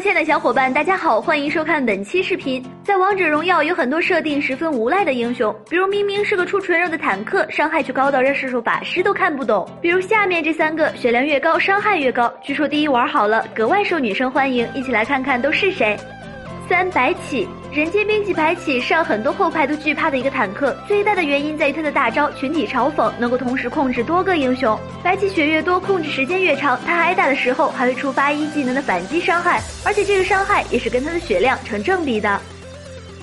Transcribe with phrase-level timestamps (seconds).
[0.00, 2.64] 亲爱的小伙伴，大家好，欢迎收看本期视频。
[2.84, 9.68] 在王者荣耀有很多设定十分无赖的英雄，比如明明是个出纯肉的坦克，伤害却高到让射手法师都看不懂。
[9.82, 14.68] 比如下面这三个，血量越高，伤害越高，据说第一玩好了格外受女生欢迎。
[14.72, 15.96] 一起来看看都是谁。
[16.68, 24.78] 三白起，人间兵器白起是让很多后排都惧怕的一个坦克，最大的原因在于他的大招群体嘲讽能够同时控制多个英雄。
[25.02, 32.38] 白起血越多，控制时间越长，他挨打的时候还会触发一技能的反击伤害，而且这个伤害也是跟他的血量成正比的。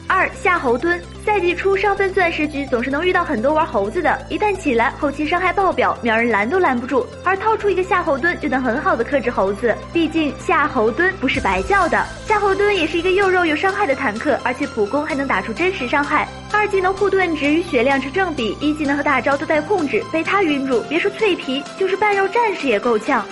[0.07, 7.05] 二夏侯惇，赛季初上分钻石局总是能遇到很多玩猴子的，一旦起来后期伤害爆表，秒人拦都拦不住。
[7.23, 12.05] 而掏出一个夏侯惇就能很好的克制猴子，毕竟夏侯惇不是白叫的。
[12.27, 23.25] 夏侯惇也是一个又肉又伤害的坦克，而且普攻还能打出真实伤害，二技能护盾值与血量成正比，一技能和大招都带控制，被他晕住，别说脆皮，就是半肉战士也够呛。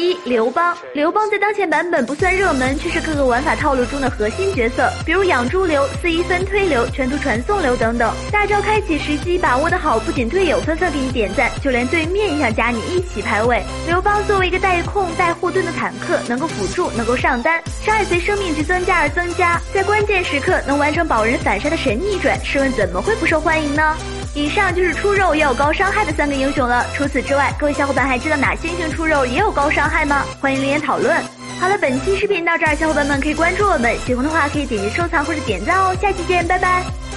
[0.00, 8.10] 一刘邦，刘邦在当前版本不算热门，却是各个玩法套路中的核心角色，比如养猪流、四一分推流、全图传送流等等。
[8.32, 13.62] 大招开启时机把握的好，不仅队友纷纷给你点赞，就连对面也想加你一起排位。
[13.86, 23.96] 刘邦作为一个带控带护盾的坦克，能够辅助，能够上单，伤害随生命值增加而增加，在关键时刻能完成保人反杀的神逆转，试问怎么会不受欢迎呢？
[24.34, 26.86] 以上就是出肉也有高伤害的三个英雄了。
[26.94, 30.24] 除此之外，各位小伙伴还知道哪些英雄出肉也有高伤害吗？
[30.40, 31.22] 欢迎留言讨论。
[31.60, 35.94] 好了，本期视频到这儿，小伙伴们可以关注我们，喜欢的话可以点击收藏或者点赞哦。
[36.00, 37.09] 下期见，拜拜。